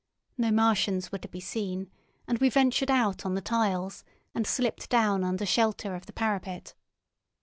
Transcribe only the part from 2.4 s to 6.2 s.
ventured out on the tiles, and slipped down under shelter of the